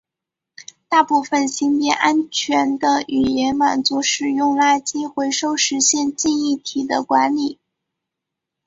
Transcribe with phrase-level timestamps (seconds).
[0.89, 7.59] 大部分型别安全的语言满足使用垃圾回收实现记忆体的管理。